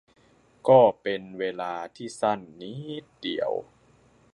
[0.67, 3.51] ก็เป็นเวลาที่สั้นนิดเดียว